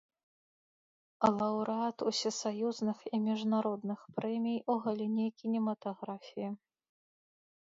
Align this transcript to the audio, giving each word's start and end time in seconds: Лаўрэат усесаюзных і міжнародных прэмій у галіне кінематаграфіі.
Лаўрэат 1.39 1.97
усесаюзных 2.11 2.97
і 3.17 3.19
міжнародных 3.27 3.99
прэмій 4.17 4.59
у 4.73 4.79
галіне 4.87 5.27
кінематаграфіі. 5.45 6.49